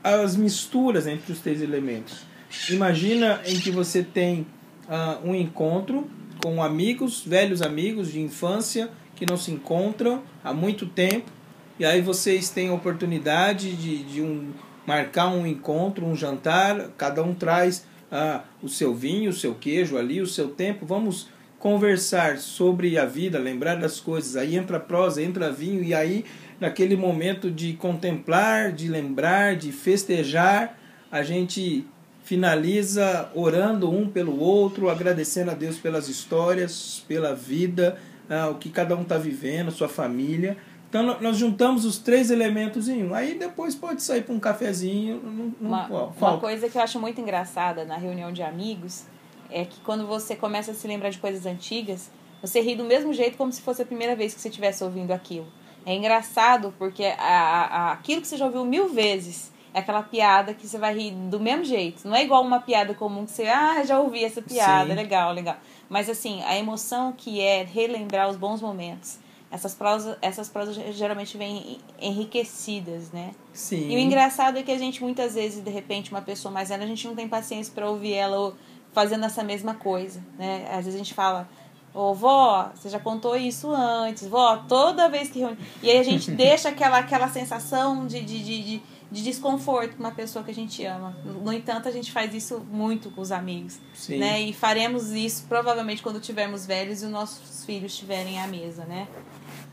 as 0.03 0.35
misturas 0.35 1.07
entre 1.07 1.31
os 1.31 1.41
três 1.41 1.61
elementos 1.61 2.30
imagina 2.69 3.41
em 3.47 3.59
que 3.59 3.71
você 3.71 4.03
tem 4.03 4.47
uh, 4.89 5.29
um 5.29 5.35
encontro 5.35 6.09
com 6.43 6.63
amigos, 6.63 7.23
velhos 7.25 7.63
amigos 7.63 8.11
de 8.13 8.21
infância 8.21 8.91
que 9.15 9.27
não 9.27 9.37
se 9.37 9.51
encontram 9.51 10.23
há 10.43 10.53
muito 10.53 10.87
tempo. 10.87 11.31
E 11.79 11.85
aí 11.85 12.01
vocês 12.01 12.51
têm 12.51 12.69
a 12.69 12.75
oportunidade 12.75 13.75
de, 13.77 14.03
de 14.03 14.23
um, 14.23 14.51
marcar 14.87 15.29
um 15.29 15.47
encontro, 15.47 16.07
um 16.07 16.17
jantar, 16.17 16.91
cada 16.97 17.23
um 17.23 17.35
traz 17.35 17.87
ah, 18.11 18.43
o 18.63 18.69
seu 18.69 18.95
vinho, 18.95 19.31
o 19.31 19.35
seu 19.35 19.55
queijo 19.55 19.97
ali, 19.97 20.21
o 20.21 20.27
seu 20.27 20.49
tempo. 20.49 20.85
Vamos 20.85 21.29
conversar 21.59 22.39
sobre 22.39 22.99
a 22.99 23.05
vida, 23.05 23.39
lembrar 23.39 23.77
das 23.77 24.01
coisas. 24.01 24.37
Aí 24.37 24.57
entra 24.57 24.81
prosa, 24.81 25.23
entra 25.23 25.53
vinho, 25.53 25.85
e 25.85 25.95
aí, 25.95 26.25
naquele 26.59 26.97
momento 26.97 27.51
de 27.51 27.75
contemplar, 27.75 28.73
de 28.73 28.89
lembrar, 28.89 29.57
de 29.57 29.71
festejar, 29.71 30.79
a 31.13 31.23
gente 31.23 31.87
finaliza 32.23 33.31
orando 33.35 33.91
um 33.91 34.09
pelo 34.09 34.39
outro, 34.39 34.89
agradecendo 34.89 35.51
a 35.51 35.55
Deus 35.55 35.79
pelas 35.79 36.09
histórias, 36.09 37.05
pela 37.09 37.35
vida, 37.35 37.99
uh, 38.29 38.51
o 38.51 38.55
que 38.57 38.71
cada 38.71 38.97
um 38.97 39.03
está 39.03 39.19
vivendo, 39.19 39.71
sua 39.71 39.89
família. 39.89 40.57
Então 40.89 41.21
nós 41.21 41.37
juntamos 41.37 41.85
os 41.85 41.99
três 41.99 42.31
elementos 42.31 42.89
em 42.89 43.05
um. 43.05 43.15
Aí 43.15 43.39
depois 43.39 43.75
pode 43.77 44.03
sair 44.03 44.23
para 44.23 44.35
um 44.35 44.41
cafezinho. 44.41 45.21
Não, 45.23 45.33
não, 45.33 45.55
uma, 45.61 45.89
ó, 45.91 46.11
uma 46.19 46.39
coisa 46.39 46.69
que 46.69 46.77
eu 46.77 46.83
acho 46.83 46.99
muito 46.99 47.21
engraçada 47.21 47.85
na 47.85 47.97
reunião 47.97 48.33
de 48.33 48.43
amigos 48.43 49.05
é 49.49 49.65
que 49.65 49.81
quando 49.81 50.07
você 50.07 50.35
começa 50.35 50.73
a 50.73 50.75
se 50.75 50.87
lembrar 50.89 51.11
de 51.11 51.19
coisas 51.19 51.47
antigas, 51.47 52.11
você 52.43 52.61
ri 52.61 52.75
do 52.75 52.85
mesmo 52.85 53.13
jeito 53.13 53.37
como 53.37 53.53
se 53.53 53.63
fosse 53.63 53.83
a 53.83 53.85
primeira 53.85 54.17
vez 54.17 54.35
que 54.35 54.41
você 54.41 54.49
estivesse 54.49 54.83
ouvindo 54.83 55.13
aquilo. 55.13 55.47
É 55.87 55.95
engraçado 55.95 56.75
porque 56.79 57.05
a, 57.05 57.17
a, 57.19 57.93
aquilo 57.93 58.21
que 58.21 58.27
você 58.27 58.37
já 58.37 58.47
ouviu 58.47 58.65
mil 58.65 58.89
vezes 58.89 59.53
é 59.73 59.81
aquela 59.81 60.03
piada 60.03 60.55
que 60.55 60.67
você 60.67 60.79
vai 60.79 60.95
rir 60.97 61.13
do 61.13 61.39
mesmo 61.39 61.65
jeito. 61.65 62.07
Não 62.07 62.17
é 62.17 62.25
igual 62.25 62.43
uma 62.43 62.61
piada 62.61 62.95
comum 62.95 63.25
que 63.25 63.31
você, 63.31 63.47
ah, 63.47 63.83
já 63.85 63.99
ouvi 63.99 64.25
essa 64.25 64.43
piada, 64.43 64.91
Sim. 64.91 64.97
legal, 64.97 65.33
legal. 65.33 65.57
Mas 65.89 66.09
assim, 66.09 66.43
a 66.45 66.57
emoção 66.57 67.13
que 67.13 67.41
é 67.41 67.65
relembrar 67.65 68.29
os 68.29 68.37
bons 68.37 68.61
momentos. 68.61 69.19
Essas 69.51 69.75
prosas, 69.75 70.17
essas 70.23 70.49
prosas 70.49 70.77
geralmente 70.95 71.37
vêm 71.37 71.81
enriquecidas, 72.01 73.11
né? 73.11 73.33
Sim. 73.53 73.91
E 73.91 73.97
o 73.97 73.99
engraçado 73.99 74.59
é 74.59 74.63
que 74.63 74.71
a 74.71 74.79
gente 74.79 75.03
muitas 75.03 75.35
vezes, 75.35 75.63
de 75.63 75.71
repente, 75.71 76.13
uma 76.13 76.23
pessoa 76.23 76.53
mais 76.53 76.69
velha, 76.69 76.85
a 76.85 76.87
gente 76.87 77.05
não 77.09 77.17
tem 77.17 77.29
paciência 77.29 77.73
para 77.75 77.91
ouvir 77.91 78.15
ela 78.15 78.55
fazendo 78.93 79.25
essa 79.25 79.43
mesma 79.43 79.75
coisa, 79.75 80.23
né? 80.39 80.69
Às 80.71 80.85
vezes 80.85 80.95
a 80.95 80.99
gente 80.99 81.15
fala, 81.15 81.49
Ô, 81.93 82.15
vó, 82.15 82.71
você 82.75 82.89
já 82.89 83.01
contou 83.01 83.37
isso 83.37 83.71
antes, 83.71 84.27
vó, 84.29 84.59
toda 84.69 85.09
vez 85.09 85.29
que 85.29 85.41
reúne. 85.41 85.59
E 85.83 85.91
aí 85.91 85.99
a 85.99 86.03
gente 86.03 86.31
deixa 86.33 86.69
aquela, 86.69 86.99
aquela 86.99 87.29
sensação 87.29 88.07
de, 88.07 88.21
de, 88.21 88.43
de, 88.43 88.63
de 88.63 88.83
de 89.11 89.25
desconforto 89.25 89.97
com 89.97 90.05
uma 90.05 90.13
pessoa 90.13 90.45
que 90.45 90.51
a 90.51 90.55
gente 90.55 90.85
ama. 90.85 91.17
No 91.25 91.53
entanto, 91.53 91.89
a 91.89 91.91
gente 91.91 92.13
faz 92.13 92.33
isso 92.33 92.65
muito 92.71 93.11
com 93.11 93.21
os 93.21 93.33
amigos. 93.33 93.81
Sim. 93.93 94.19
Né? 94.19 94.41
E 94.43 94.53
faremos 94.53 95.11
isso 95.11 95.47
provavelmente 95.49 96.03
quando 96.03 96.21
tivermos 96.21 96.65
velhos 96.65 97.03
e 97.03 97.07
os 97.07 97.11
nossos 97.11 97.65
filhos 97.65 97.93
estiverem 97.93 98.41
à 98.41 98.47
mesa, 98.47 98.85
né? 98.85 99.09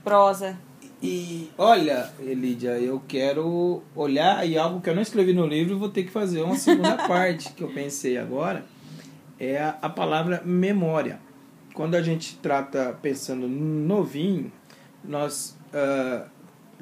Prosa. 0.03 0.57
E 1.01 1.51
olha, 1.55 2.11
Elidia, 2.19 2.71
eu 2.79 2.99
quero 3.07 3.83
olhar 3.95 4.47
e 4.47 4.57
algo 4.57 4.81
que 4.81 4.89
eu 4.89 4.95
não 4.95 5.03
escrevi 5.03 5.31
no 5.31 5.45
livro, 5.45 5.77
vou 5.77 5.89
ter 5.89 6.03
que 6.03 6.11
fazer 6.11 6.41
uma 6.41 6.55
segunda 6.55 6.95
parte 7.07 7.53
que 7.53 7.63
eu 7.63 7.71
pensei 7.71 8.17
agora, 8.17 8.65
é 9.39 9.61
a, 9.61 9.77
a 9.83 9.89
palavra 9.89 10.41
memória. 10.43 11.19
Quando 11.77 11.93
a 11.93 12.01
gente 12.01 12.39
trata 12.41 12.97
pensando 13.03 13.47
no 13.47 14.03
vinho, 14.03 14.51
nós 15.03 15.55
uh, 15.71 16.27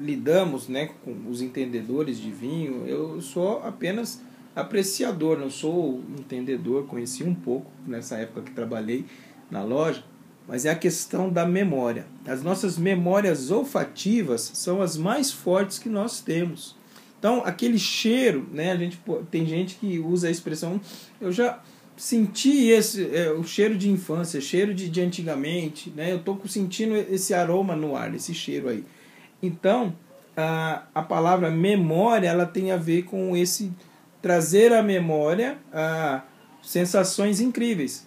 lidamos 0.00 0.68
né, 0.68 0.88
com 1.04 1.14
os 1.28 1.42
entendedores 1.42 2.18
de 2.18 2.30
vinho, 2.30 2.86
eu 2.86 3.20
sou 3.20 3.62
apenas 3.62 4.22
apreciador, 4.54 5.38
não 5.38 5.50
sou 5.50 6.02
entendedor, 6.18 6.86
conheci 6.86 7.22
um 7.22 7.34
pouco 7.34 7.70
nessa 7.86 8.16
época 8.16 8.40
que 8.40 8.52
trabalhei 8.52 9.04
na 9.50 9.62
loja, 9.62 10.02
mas 10.48 10.64
é 10.64 10.70
a 10.70 10.74
questão 10.74 11.28
da 11.28 11.44
memória. 11.44 12.06
As 12.26 12.42
nossas 12.42 12.78
memórias 12.78 13.50
olfativas 13.50 14.50
são 14.54 14.80
as 14.80 14.96
mais 14.96 15.30
fortes 15.30 15.78
que 15.78 15.90
nós 15.90 16.22
temos. 16.22 16.74
Então, 17.18 17.42
aquele 17.44 17.78
cheiro, 17.78 18.48
né, 18.50 18.72
a 18.72 18.76
gente 18.76 18.98
tem 19.30 19.44
gente 19.44 19.74
que 19.74 19.98
usa 19.98 20.28
a 20.28 20.30
expressão, 20.30 20.80
eu 21.20 21.30
já 21.30 21.60
senti 21.96 22.68
esse 22.68 23.14
é, 23.14 23.30
o 23.32 23.42
cheiro 23.42 23.76
de 23.76 23.90
infância, 23.90 24.40
cheiro 24.40 24.74
de, 24.74 24.88
de 24.88 25.00
antigamente, 25.00 25.90
né? 25.90 26.12
Eu 26.12 26.18
tô 26.18 26.38
sentindo 26.46 26.94
esse 26.94 27.32
aroma 27.32 27.74
no 27.74 27.96
ar, 27.96 28.14
esse 28.14 28.34
cheiro 28.34 28.68
aí. 28.68 28.84
Então, 29.42 29.94
a, 30.36 30.84
a 30.94 31.02
palavra 31.02 31.50
memória 31.50 32.28
ela 32.28 32.46
tem 32.46 32.70
a 32.70 32.76
ver 32.76 33.04
com 33.04 33.36
esse 33.36 33.72
trazer 34.20 34.72
à 34.72 34.82
memória 34.82 35.58
a, 35.72 36.22
sensações 36.62 37.40
incríveis. 37.40 38.06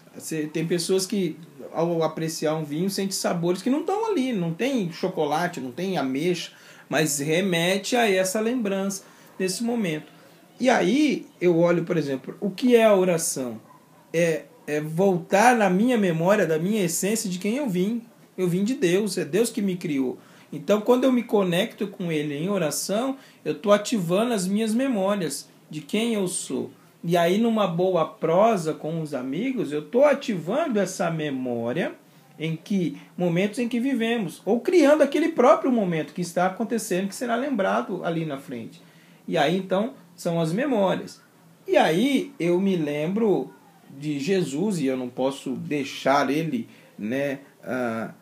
Tem 0.52 0.68
pessoas 0.68 1.06
que, 1.06 1.38
ao 1.72 2.04
apreciar 2.04 2.56
um 2.56 2.64
vinho, 2.64 2.90
sente 2.90 3.16
sabores 3.16 3.62
que 3.62 3.70
não 3.70 3.82
estão 3.82 4.12
ali, 4.12 4.34
não 4.34 4.54
tem 4.54 4.92
chocolate, 4.92 5.62
não 5.62 5.72
tem 5.72 5.98
ameixa, 5.98 6.52
mas 6.90 7.20
remete 7.20 7.96
a 7.96 8.10
essa 8.10 8.40
lembrança 8.40 9.04
nesse 9.38 9.64
momento. 9.64 10.12
E 10.60 10.70
aí 10.70 11.26
eu 11.40 11.58
olho, 11.58 11.86
por 11.86 11.96
exemplo, 11.96 12.36
o 12.42 12.52
que 12.52 12.76
é 12.76 12.84
a 12.84 12.94
oração? 12.94 13.62
É, 14.14 14.44
é 14.68 14.82
voltar 14.82 15.56
na 15.56 15.70
minha 15.70 15.98
memória 15.98 16.46
da 16.46 16.60
minha 16.60 16.84
essência 16.84 17.30
de 17.30 17.40
quem 17.40 17.58
eu 17.58 17.70
vim. 17.70 18.02
Eu 18.38 18.48
vim 18.48 18.64
de 18.64 18.76
Deus, 18.76 19.18
é 19.18 19.26
Deus 19.26 19.50
que 19.50 19.62
me 19.62 19.76
criou. 19.76 20.18
Então, 20.52 20.82
quando 20.82 21.04
eu 21.04 21.12
me 21.12 21.24
conecto 21.24 21.88
com 21.88 22.12
Ele 22.12 22.36
em 22.36 22.50
oração, 22.50 23.18
eu 23.46 23.54
estou 23.54 23.72
ativando 23.72 24.34
as 24.34 24.48
minhas 24.48 24.74
memórias 24.74 25.48
de 25.70 25.82
quem 25.82 26.14
eu 26.14 26.28
sou. 26.28 26.72
E 27.04 27.16
aí, 27.16 27.38
numa 27.38 27.68
boa 27.68 28.06
prosa 28.06 28.74
com 28.74 29.02
os 29.02 29.14
amigos, 29.14 29.72
eu 29.72 29.80
estou 29.80 30.04
ativando 30.04 30.80
essa 30.80 31.10
memória 31.12 31.94
em 32.38 32.56
que 32.56 32.98
momentos 33.18 33.60
em 33.60 33.68
que 33.68 33.80
vivemos, 33.80 34.42
ou 34.46 34.62
criando 34.62 35.02
aquele 35.02 35.30
próprio 35.30 35.72
momento 35.72 36.14
que 36.14 36.22
está 36.22 36.46
acontecendo, 36.48 37.10
que 37.10 37.16
será 37.16 37.36
lembrado 37.36 38.04
ali 38.04 38.26
na 38.26 38.38
frente. 38.38 38.82
E 39.28 39.38
aí, 39.38 39.58
então, 39.58 39.94
são 40.16 40.42
as 40.42 40.52
memórias. 40.52 41.22
E 41.68 41.78
aí, 41.78 42.34
eu 42.40 42.60
me 42.60 42.76
lembro 42.76 43.54
de 43.98 44.20
Jesus, 44.20 44.80
e 44.80 44.86
eu 44.86 44.98
não 44.98 45.10
posso 45.10 45.52
deixar 45.52 46.30
ele 46.30 46.68
né, 46.98 47.40
uh, 47.64 48.14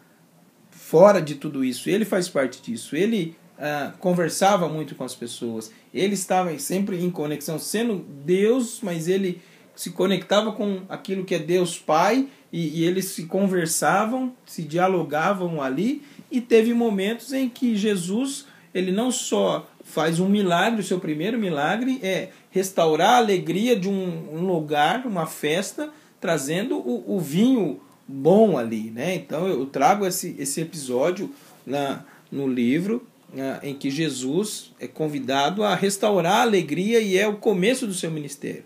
fora 0.70 1.22
de 1.22 1.36
tudo 1.36 1.64
isso, 1.66 1.90
ele 1.90 2.06
faz 2.06 2.30
parte 2.30 2.62
disso. 2.62 2.96
Ele 2.96 3.36
ah, 3.60 3.92
conversava 4.00 4.70
muito 4.70 4.94
com 4.94 5.04
as 5.04 5.16
pessoas, 5.16 5.72
ele 5.92 6.14
estava 6.14 6.58
sempre 6.60 7.04
em 7.04 7.10
conexão, 7.10 7.58
sendo 7.58 8.06
Deus, 8.24 8.80
mas 8.84 9.08
ele 9.08 9.42
se 9.76 9.90
conectava 9.90 10.52
com 10.52 10.82
aquilo 10.88 11.26
que 11.26 11.34
é 11.34 11.40
Deus 11.40 11.78
Pai 11.78 12.28
e, 12.54 12.80
e 12.80 12.84
eles 12.86 13.06
se 13.06 13.26
conversavam, 13.26 14.32
se 14.46 14.62
dialogavam 14.62 15.60
ali. 15.60 16.04
E 16.30 16.40
teve 16.40 16.72
momentos 16.74 17.34
em 17.34 17.50
que 17.50 17.76
Jesus 17.76 18.46
ele 18.74 18.92
não 18.92 19.10
só 19.12 19.68
faz 19.84 20.20
um 20.20 20.30
milagre, 20.30 20.82
o 20.82 20.84
seu 20.84 21.00
primeiro 21.00 21.40
milagre 21.40 22.00
é 22.04 22.30
restaurar 22.58 23.14
a 23.14 23.18
alegria 23.18 23.76
de 23.76 23.88
um, 23.88 24.36
um 24.36 24.48
lugar, 24.48 25.06
uma 25.06 25.28
festa, 25.28 25.90
trazendo 26.20 26.78
o, 26.78 27.16
o 27.16 27.20
vinho 27.20 27.80
bom 28.08 28.58
ali, 28.58 28.90
né? 28.90 29.14
Então 29.16 29.48
eu 29.48 29.66
trago 29.68 30.06
esse, 30.06 30.36
esse 30.40 30.62
episódio 30.62 31.32
na, 31.66 32.04
no 32.32 32.48
livro 32.48 33.06
né, 33.32 33.60
em 33.62 33.76
que 33.76 33.92
Jesus 33.92 34.74
é 34.80 34.88
convidado 34.88 35.64
a 35.64 35.76
restaurar 35.76 36.38
a 36.38 36.42
alegria 36.42 37.00
e 37.00 37.16
é 37.16 37.28
o 37.28 37.36
começo 37.36 37.86
do 37.86 37.94
seu 37.94 38.10
ministério. 38.10 38.64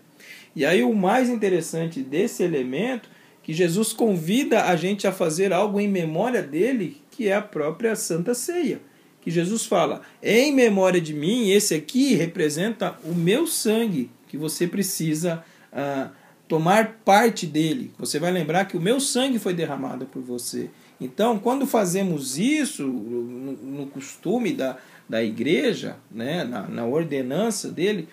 E 0.56 0.64
aí 0.64 0.82
o 0.82 0.94
mais 0.94 1.28
interessante 1.28 2.00
desse 2.00 2.42
elemento 2.42 3.10
que 3.42 3.52
Jesus 3.52 3.92
convida 3.92 4.64
a 4.64 4.76
gente 4.76 5.06
a 5.06 5.12
fazer 5.12 5.52
algo 5.52 5.80
em 5.80 5.88
memória 5.88 6.42
dele, 6.42 7.02
que 7.10 7.28
é 7.28 7.34
a 7.34 7.42
própria 7.42 7.94
Santa 7.94 8.32
Ceia. 8.32 8.80
Que 9.22 9.30
Jesus 9.30 9.64
fala: 9.64 10.02
"Em 10.22 10.52
memória 10.52 11.00
de 11.00 11.14
mim, 11.14 11.50
esse 11.50 11.74
aqui 11.74 12.14
representa 12.14 12.96
o 13.04 13.14
meu 13.14 13.46
sangue 13.46 14.10
que 14.28 14.36
você 14.36 14.66
precisa 14.66 15.44
uh, 15.72 16.10
tomar 16.48 16.98
parte 17.04 17.46
dele. 17.46 17.92
Você 17.98 18.18
vai 18.18 18.30
lembrar 18.30 18.66
que 18.66 18.76
o 18.76 18.80
meu 18.80 19.00
sangue 19.00 19.38
foi 19.38 19.54
derramado 19.54 20.04
por 20.04 20.20
você. 20.20 20.68
Então, 21.00 21.38
quando 21.38 21.66
fazemos 21.66 22.38
isso 22.38 22.86
no, 22.86 23.52
no 23.52 23.86
costume 23.86 24.52
da, 24.52 24.76
da 25.08 25.22
igreja, 25.22 25.96
né, 26.10 26.44
na, 26.44 26.68
na 26.68 26.84
ordenança 26.84 27.70
dele, 27.70 28.08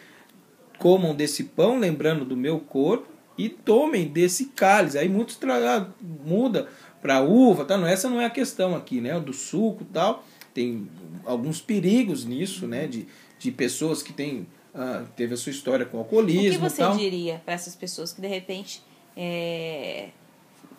comam 0.78 1.14
desse 1.14 1.44
pão, 1.44 1.78
lembrando 1.78 2.26
do 2.26 2.38
meu 2.38 2.60
corpo, 2.60 3.08
e 3.38 3.48
tomem 3.48 4.08
desse 4.08 4.46
cálice. 4.48 4.98
Aí 4.98 5.08
muitos 5.08 5.36
tra... 5.36 5.88
muda 6.26 6.68
para 7.02 7.22
uva, 7.22 7.64
tá? 7.64 7.78
Não, 7.78 7.88
essa 7.88 8.10
não 8.10 8.20
é 8.20 8.26
a 8.26 8.30
questão 8.30 8.76
aqui, 8.76 9.00
né? 9.00 9.18
Do 9.20 9.34
suco 9.34 9.86
tal. 9.94 10.26
Tem 10.54 10.88
alguns 11.26 11.62
perigos 11.62 12.26
nisso, 12.26 12.68
né? 12.68 12.88
De, 12.88 13.08
de 13.38 13.52
pessoas 13.52 14.02
que 14.04 14.14
têm, 14.14 14.48
uh, 14.74 15.08
teve 15.16 15.34
a 15.34 15.38
sua 15.38 15.52
história 15.52 15.86
com 15.86 15.98
alcoolismo. 15.98 16.66
O 16.66 16.70
que 16.70 16.70
você 16.70 16.82
tal. 16.82 16.98
diria 16.98 17.42
para 17.46 17.54
essas 17.54 17.76
pessoas 17.76 18.14
que 18.14 18.22
de 18.22 18.28
repente 18.28 18.82
é, 19.16 20.10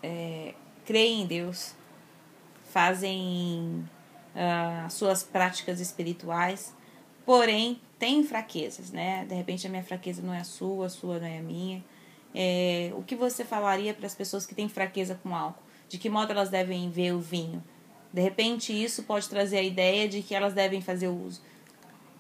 é, 0.03 0.55
creem 0.85 1.23
em 1.23 1.27
Deus, 1.27 1.75
fazem 2.65 3.85
uh, 4.35 4.91
suas 4.91 5.23
práticas 5.23 5.81
espirituais, 5.81 6.75
porém 7.25 7.81
têm 7.99 8.25
fraquezas, 8.25 8.91
né? 8.91 9.25
De 9.27 9.35
repente 9.35 9.67
a 9.67 9.71
minha 9.71 9.83
fraqueza 9.83 10.23
não 10.23 10.33
é 10.33 10.41
a 10.41 10.45
sua, 10.45 10.87
a 10.87 10.89
sua 10.89 11.19
não 11.19 11.27
é 11.27 11.39
a 11.39 11.43
minha. 11.43 11.85
É, 12.35 12.93
o 12.95 13.03
que 13.03 13.17
você 13.17 13.45
falaria 13.45 13.93
para 13.93 14.07
as 14.07 14.15
pessoas 14.15 14.47
que 14.47 14.55
têm 14.55 14.69
fraqueza 14.69 15.19
com 15.23 15.35
álcool? 15.35 15.63
De 15.89 15.99
que 15.99 16.09
modo 16.09 16.31
elas 16.31 16.49
devem 16.49 16.89
ver 16.89 17.13
o 17.13 17.21
vinho? 17.21 17.63
De 18.13 18.21
repente, 18.21 18.73
isso 18.73 19.05
pode 19.05 19.29
trazer 19.29 19.59
a 19.59 19.63
ideia 19.63 20.09
de 20.09 20.23
que 20.23 20.35
elas 20.35 20.53
devem 20.53 20.81
fazer 20.81 21.09
o 21.09 21.27
uso. 21.27 21.41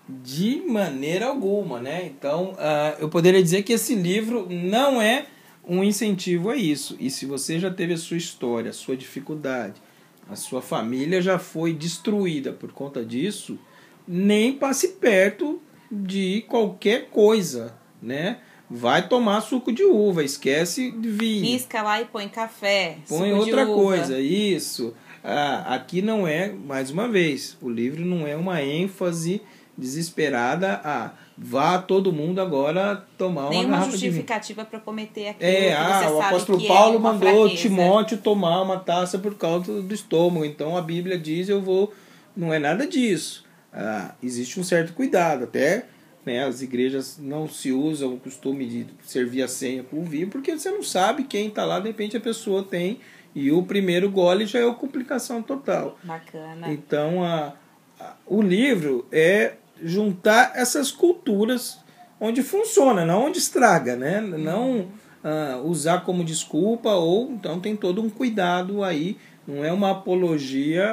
De 0.08 0.62
maneira 0.66 1.26
alguma, 1.26 1.80
né? 1.80 2.06
Então, 2.06 2.52
uh, 2.52 3.00
eu 3.00 3.08
poderia 3.08 3.42
dizer 3.42 3.62
que 3.62 3.72
esse 3.72 3.94
livro 3.94 4.46
não 4.50 5.00
é 5.00 5.26
um 5.66 5.84
incentivo 5.84 6.50
a 6.50 6.56
isso. 6.56 6.96
E 6.98 7.10
se 7.10 7.26
você 7.26 7.58
já 7.58 7.70
teve 7.70 7.92
a 7.92 7.96
sua 7.96 8.16
história, 8.16 8.70
a 8.70 8.74
sua 8.74 8.96
dificuldade, 8.96 9.80
a 10.28 10.36
sua 10.36 10.62
família 10.62 11.20
já 11.20 11.38
foi 11.38 11.72
destruída 11.72 12.52
por 12.52 12.72
conta 12.72 13.04
disso, 13.04 13.58
nem 14.06 14.52
passe 14.52 14.88
perto 14.88 15.60
de 15.90 16.44
qualquer 16.48 17.08
coisa, 17.10 17.74
né? 18.00 18.38
Vai 18.68 19.08
tomar 19.08 19.40
suco 19.40 19.72
de 19.72 19.82
uva, 19.82 20.22
esquece 20.22 20.92
de 20.92 21.10
vinho. 21.10 21.44
Risca 21.44 21.82
lá 21.82 22.00
e 22.00 22.04
põe 22.04 22.28
café. 22.28 22.98
Põe 23.08 23.32
outra 23.32 23.66
coisa, 23.66 24.20
isso. 24.20 24.94
Ah, 25.22 25.74
aqui 25.74 26.00
não 26.00 26.26
é, 26.26 26.50
mais 26.50 26.90
uma 26.90 27.08
vez, 27.08 27.56
o 27.60 27.68
livro 27.68 28.04
não 28.04 28.26
é 28.26 28.36
uma 28.36 28.62
ênfase 28.62 29.42
desesperada 29.76 30.80
a 30.84 31.12
vá 31.36 31.78
todo 31.78 32.12
mundo 32.12 32.38
agora 32.38 33.02
tomar 33.16 33.44
uma 33.44 33.50
Nenhuma 33.50 33.70
garrafa 33.78 33.92
justificativa 33.92 34.64
para 34.64 34.78
cometer 34.78 35.28
aquilo 35.28 35.50
é, 35.50 35.72
ah, 35.72 36.10
o 36.12 36.20
apóstolo 36.20 36.66
Paulo 36.66 36.96
é 36.96 36.98
mandou 36.98 37.48
fraqueza. 37.48 37.62
Timóteo 37.62 38.18
tomar 38.18 38.60
uma 38.60 38.78
taça 38.78 39.18
por 39.18 39.34
causa 39.36 39.80
do 39.80 39.94
estômago. 39.94 40.44
Então 40.44 40.76
a 40.76 40.82
Bíblia 40.82 41.18
diz 41.18 41.48
eu 41.48 41.62
vou. 41.62 41.94
Não 42.36 42.52
é 42.52 42.58
nada 42.58 42.86
disso. 42.86 43.44
Ah, 43.72 44.14
existe 44.22 44.60
um 44.60 44.64
certo 44.64 44.92
cuidado. 44.92 45.44
Até 45.44 45.86
né, 46.26 46.44
as 46.44 46.60
igrejas 46.60 47.18
não 47.18 47.48
se 47.48 47.72
usam 47.72 48.14
o 48.14 48.20
costume 48.20 48.66
de 48.66 48.86
servir 49.02 49.42
a 49.42 49.48
senha 49.48 49.82
com 49.82 50.00
o 50.00 50.04
vinho, 50.04 50.28
porque 50.28 50.56
você 50.56 50.70
não 50.70 50.82
sabe 50.82 51.24
quem 51.24 51.48
está 51.48 51.64
lá, 51.64 51.80
de 51.80 51.88
repente 51.88 52.16
a 52.16 52.20
pessoa 52.20 52.62
tem. 52.62 53.00
E 53.34 53.50
o 53.52 53.62
primeiro 53.62 54.10
gole 54.10 54.46
já 54.46 54.58
é 54.58 54.68
a 54.68 54.74
complicação 54.74 55.42
total. 55.42 55.98
Bacana. 56.02 56.72
Então 56.72 57.22
a, 57.22 57.54
a 57.98 58.14
o 58.26 58.42
livro 58.42 59.06
é 59.12 59.54
juntar 59.82 60.52
essas 60.54 60.90
culturas 60.90 61.78
onde 62.20 62.42
funciona, 62.42 63.04
não 63.04 63.26
onde 63.26 63.38
estraga, 63.38 63.96
né? 63.96 64.20
Não 64.20 64.88
uh, 65.24 65.66
usar 65.66 66.04
como 66.04 66.24
desculpa 66.24 66.90
ou 66.90 67.30
então 67.30 67.60
tem 67.60 67.76
todo 67.76 68.02
um 68.02 68.10
cuidado 68.10 68.82
aí. 68.82 69.16
Não 69.46 69.64
é 69.64 69.72
uma 69.72 69.92
apologia 69.92 70.90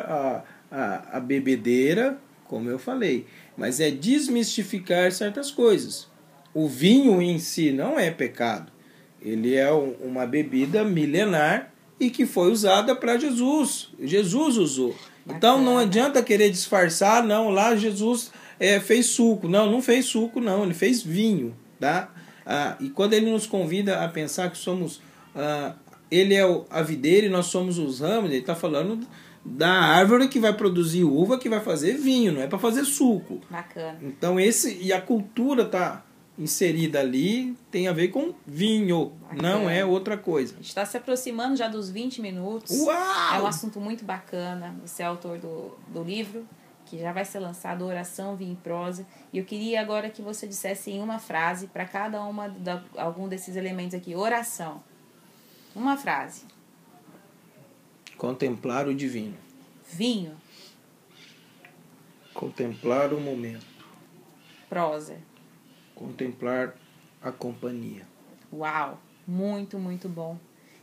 à, 0.71 1.17
à 1.17 1.19
bebedeira, 1.19 2.17
como 2.45 2.69
eu 2.69 2.79
falei, 2.79 3.25
mas 3.55 3.79
é 3.79 3.91
desmistificar 3.91 5.11
certas 5.11 5.51
coisas. 5.51 6.07
O 6.53 6.67
vinho 6.67 7.21
em 7.21 7.37
si 7.39 7.71
não 7.71 7.99
é 7.99 8.09
pecado. 8.09 8.71
Ele 9.21 9.55
é 9.55 9.69
uma 9.71 10.25
bebida 10.25 10.83
milenar 10.83 11.71
e 11.99 12.09
que 12.09 12.25
foi 12.25 12.51
usada 12.51 12.95
para 12.95 13.17
Jesus. 13.17 13.89
Jesus 13.99 14.57
usou. 14.57 14.95
Então 15.25 15.61
não 15.61 15.77
adianta 15.77 16.23
querer 16.23 16.49
disfarçar, 16.49 17.23
não, 17.23 17.49
lá 17.49 17.75
Jesus 17.75 18.31
é, 18.59 18.79
fez 18.79 19.07
suco. 19.07 19.47
Não, 19.47 19.69
não 19.69 19.81
fez 19.81 20.05
suco, 20.05 20.39
não, 20.39 20.63
ele 20.63 20.73
fez 20.73 21.01
vinho. 21.01 21.55
Tá? 21.79 22.09
Ah, 22.45 22.77
e 22.79 22.89
quando 22.89 23.13
ele 23.13 23.29
nos 23.29 23.45
convida 23.45 24.03
a 24.03 24.07
pensar 24.07 24.49
que 24.49 24.57
somos. 24.57 25.01
Ah, 25.35 25.75
ele 26.09 26.33
é 26.33 26.43
a 26.69 26.81
videira 26.81 27.27
e 27.27 27.29
nós 27.29 27.47
somos 27.47 27.77
os 27.77 27.99
ramos, 27.99 28.31
ele 28.31 28.39
está 28.39 28.55
falando 28.55 29.05
da 29.43 29.69
árvore 29.69 30.27
que 30.27 30.39
vai 30.39 30.53
produzir 30.53 31.03
uva, 31.03 31.37
que 31.37 31.49
vai 31.49 31.59
fazer 31.59 31.97
vinho, 31.97 32.31
não 32.33 32.41
é 32.41 32.47
para 32.47 32.59
fazer 32.59 32.85
suco. 32.85 33.41
Bacana. 33.49 33.97
Então 34.01 34.39
esse 34.39 34.77
e 34.81 34.91
a 34.91 35.01
cultura 35.01 35.65
tá 35.65 36.03
inserida 36.37 36.99
ali 36.99 37.57
tem 37.71 37.87
a 37.87 37.93
ver 37.93 38.09
com 38.09 38.33
vinho, 38.45 39.11
bacana. 39.21 39.41
não 39.41 39.69
é 39.69 39.83
outra 39.83 40.17
coisa. 40.17 40.53
A 40.53 40.57
gente 40.57 40.67
está 40.67 40.85
se 40.85 40.95
aproximando 40.95 41.55
já 41.55 41.67
dos 41.67 41.89
20 41.89 42.21
minutos. 42.21 42.71
Uau! 42.81 43.35
É 43.35 43.41
um 43.41 43.47
assunto 43.47 43.79
muito 43.79 44.05
bacana. 44.05 44.75
Você 44.85 45.01
é 45.01 45.05
autor 45.05 45.39
do, 45.39 45.77
do 45.87 46.03
livro 46.03 46.47
que 46.87 46.97
já 46.97 47.11
vai 47.11 47.25
ser 47.25 47.39
lançado 47.39 47.85
Oração 47.85 48.35
Vinho 48.35 48.53
em 48.53 48.55
Prosa. 48.55 49.05
E 49.33 49.37
eu 49.37 49.45
queria 49.45 49.81
agora 49.81 50.09
que 50.09 50.21
você 50.21 50.47
dissesse 50.47 50.91
em 50.91 51.01
uma 51.01 51.19
frase 51.19 51.67
para 51.67 51.85
cada 51.85 52.23
uma 52.23 52.47
da, 52.47 52.81
algum 52.95 53.27
desses 53.27 53.55
elementos 53.55 53.93
aqui. 53.93 54.15
Oração. 54.15 54.81
Uma 55.75 55.97
frase. 55.97 56.45
Contemplar 58.17 58.87
o 58.87 58.95
divino. 58.95 59.37
Vinho. 59.91 60.35
Contemplar 62.33 63.13
o 63.13 63.19
momento. 63.19 63.65
Prosa. 64.69 65.17
Contemplar 65.97 66.75
a 67.21 67.31
companhia. 67.31 68.07
Uau, 68.53 68.99
muito, 69.27 69.79
muito 69.79 70.07
bom. 70.07 70.37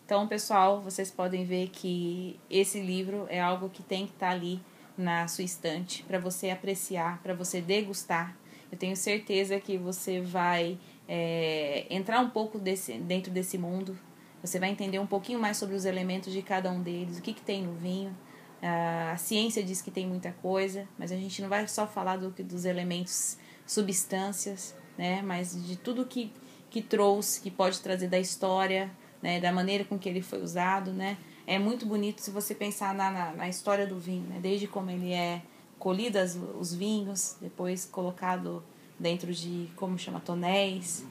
Então, 0.05 0.27
pessoal, 0.27 0.83
vocês 0.83 1.11
podem 1.11 1.45
ver 1.45 1.69
que 1.69 2.39
esse 2.51 2.81
livro 2.81 3.27
é 3.31 3.41
algo 3.41 3.71
que 3.71 3.83
tem 3.83 4.07
que 4.07 4.13
estar 4.13 4.31
tá 4.31 4.33
ali 4.33 4.61
na 4.99 5.29
sua 5.29 5.45
estante 5.45 6.03
para 6.03 6.19
você 6.19 6.51
apreciar, 6.51 7.23
para 7.23 7.33
você 7.33 7.61
degustar. 7.61 8.37
Eu 8.71 8.77
tenho 8.77 8.97
certeza 8.97 9.59
que 9.61 9.79
você 9.79 10.21
vai 10.21 10.77
é, 11.09 11.87
entrar 11.89 12.21
um 12.21 12.31
pouco 12.31 12.59
desse, 12.59 12.95
dentro 12.95 13.31
desse 13.31 13.57
mundo. 13.57 13.97
Você 14.43 14.59
vai 14.59 14.71
entender 14.71 14.99
um 14.99 15.07
pouquinho 15.07 15.39
mais 15.39 15.57
sobre 15.57 15.77
os 15.77 15.85
elementos 15.85 16.33
de 16.33 16.43
cada 16.43 16.71
um 16.71 16.83
deles, 16.83 17.19
o 17.19 17.23
que, 17.23 17.33
que 17.33 17.41
tem 17.41 17.63
no 17.63 17.75
vinho. 17.75 18.15
A 18.61 19.17
ciência 19.17 19.63
diz 19.63 19.81
que 19.81 19.91
tem 19.91 20.07
muita 20.07 20.33
coisa, 20.33 20.89
mas 20.99 21.13
a 21.13 21.17
gente 21.17 21.41
não 21.41 21.49
vai 21.49 21.69
só 21.69 21.87
falar 21.87 22.17
do, 22.17 22.31
dos 22.31 22.65
elementos, 22.65 23.39
substâncias, 23.67 24.75
né? 24.97 25.23
Mas 25.23 25.67
de 25.67 25.77
tudo 25.77 26.05
que, 26.05 26.33
que 26.71 26.83
trouxe, 26.83 27.41
que 27.41 27.51
pode 27.51 27.81
trazer 27.81 28.09
da 28.09 28.19
história, 28.19 28.91
né? 29.23 29.41
Da 29.41 29.53
maneira 29.53 29.85
com 29.85 29.99
que 29.99 30.09
ele 30.09 30.23
foi 30.23 30.43
usado, 30.43 30.93
né? 30.93 31.17
é 31.47 31.59
muito 31.59 31.85
bonito 31.87 32.21
se 32.21 32.31
você 32.31 32.55
pensar 32.55 32.95
na, 32.95 33.11
na, 33.11 33.33
na 33.33 33.49
história 33.49 33.87
do 33.87 33.99
vinho, 33.99 34.27
né? 34.29 34.39
desde 34.41 34.67
como 34.67 34.91
ele 34.91 35.13
é 35.13 35.43
colhido 35.79 36.19
as, 36.19 36.39
os 36.59 36.75
vinhos, 36.75 37.37
depois 37.41 37.85
colocado 37.85 38.63
dentro 38.99 39.33
de, 39.33 39.71
como 39.77 39.99
chama, 39.99 40.21
tonéis, 40.21 41.05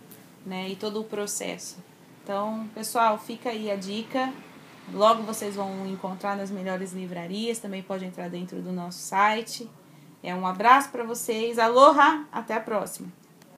né? 0.46 0.70
E 0.70 0.76
todo 0.76 1.02
o 1.02 1.04
processo. 1.04 1.78
Então, 2.24 2.68
pessoal, 2.74 3.20
fica 3.20 3.50
aí 3.50 3.70
a 3.70 3.76
dica. 3.76 4.34
Logo 4.92 5.24
vocês 5.24 5.56
vão 5.56 5.86
encontrar 5.88 6.36
nas 6.36 6.50
melhores 6.50 6.94
livrarias, 6.94 7.60
também 7.60 7.84
pode 7.84 8.06
entrar 8.06 8.30
dentro 8.30 8.62
do 8.62 8.72
nosso 8.72 9.00
site. 9.00 9.70
É 10.24 10.34
um 10.34 10.48
abraço 10.48 10.90
para 10.90 11.04
vocês. 11.04 11.60
Aloha, 11.60 12.26
até 12.32 12.56
a 12.56 12.62
próxima. 12.62 13.23